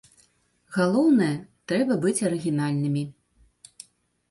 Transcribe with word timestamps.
Галоўнае, 0.77 1.35
трэба 1.73 1.99
быць 2.07 2.23
арыгінальнымі. 2.31 3.07